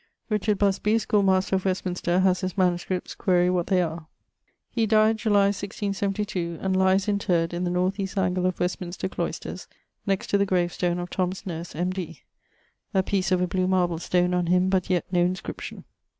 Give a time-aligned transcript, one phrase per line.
[0.31, 4.07] Richard Busby, schoolmaster of Westminster, has his MSS.; quaere what they are.
[4.71, 9.67] He dyed, 167<2>; and lies interred in the north east angle of Westminster cloysters,
[10.07, 12.21] next to the grave stone of Nurse, M.D.,
[12.95, 15.83] a piece of a blew marble stone on him but yet no inscription.